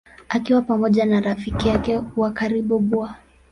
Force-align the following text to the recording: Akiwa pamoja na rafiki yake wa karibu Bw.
Akiwa 0.29 0.61
pamoja 0.61 1.05
na 1.05 1.21
rafiki 1.21 1.67
yake 1.67 2.01
wa 2.17 2.31
karibu 2.31 2.79
Bw. 2.79 3.07